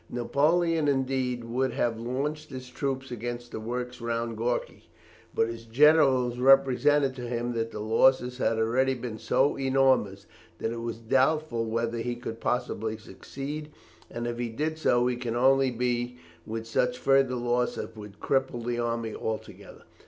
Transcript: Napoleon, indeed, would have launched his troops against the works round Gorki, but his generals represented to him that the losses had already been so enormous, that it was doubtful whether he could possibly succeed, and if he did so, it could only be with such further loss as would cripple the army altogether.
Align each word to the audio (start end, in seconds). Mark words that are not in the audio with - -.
Napoleon, 0.09 0.87
indeed, 0.87 1.43
would 1.43 1.73
have 1.73 1.99
launched 1.99 2.49
his 2.49 2.69
troops 2.71 3.11
against 3.11 3.51
the 3.51 3.59
works 3.59 4.01
round 4.01 4.35
Gorki, 4.35 4.89
but 5.35 5.47
his 5.47 5.65
generals 5.65 6.39
represented 6.39 7.15
to 7.17 7.27
him 7.29 7.53
that 7.53 7.69
the 7.69 7.81
losses 7.81 8.39
had 8.39 8.57
already 8.57 8.95
been 8.95 9.19
so 9.19 9.55
enormous, 9.59 10.25
that 10.57 10.71
it 10.71 10.81
was 10.81 10.97
doubtful 10.97 11.65
whether 11.65 11.99
he 11.99 12.15
could 12.15 12.39
possibly 12.41 12.97
succeed, 12.97 13.69
and 14.09 14.25
if 14.25 14.39
he 14.39 14.49
did 14.49 14.79
so, 14.79 15.07
it 15.07 15.21
could 15.21 15.35
only 15.35 15.69
be 15.69 16.17
with 16.47 16.65
such 16.65 16.97
further 16.97 17.35
loss 17.35 17.77
as 17.77 17.95
would 17.95 18.19
cripple 18.19 18.65
the 18.65 18.79
army 18.79 19.13
altogether. 19.13 19.83